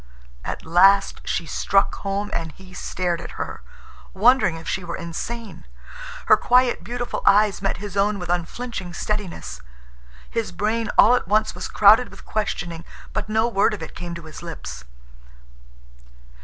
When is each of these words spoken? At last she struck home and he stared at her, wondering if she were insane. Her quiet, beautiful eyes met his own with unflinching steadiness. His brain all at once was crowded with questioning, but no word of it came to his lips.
At 0.43 0.65
last 0.65 1.21
she 1.25 1.45
struck 1.45 1.93
home 1.93 2.31
and 2.33 2.53
he 2.53 2.73
stared 2.73 3.21
at 3.21 3.33
her, 3.37 3.61
wondering 4.15 4.55
if 4.55 4.67
she 4.67 4.83
were 4.83 4.95
insane. 4.95 5.67
Her 6.25 6.35
quiet, 6.35 6.83
beautiful 6.83 7.21
eyes 7.23 7.61
met 7.61 7.77
his 7.77 7.95
own 7.95 8.17
with 8.17 8.27
unflinching 8.27 8.95
steadiness. 8.95 9.61
His 10.27 10.51
brain 10.51 10.89
all 10.97 11.13
at 11.13 11.27
once 11.27 11.53
was 11.53 11.67
crowded 11.67 12.09
with 12.09 12.25
questioning, 12.25 12.83
but 13.13 13.29
no 13.29 13.47
word 13.47 13.75
of 13.75 13.83
it 13.83 13.93
came 13.93 14.15
to 14.15 14.23
his 14.23 14.41
lips. 14.41 14.85